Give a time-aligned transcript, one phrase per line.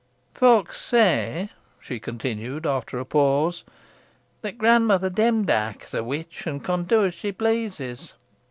[0.33, 1.49] "Folks say,"
[1.79, 3.63] she continued, after a pause,
[4.41, 8.13] "that grandmother Demdike is a witch, an con do os she pleases.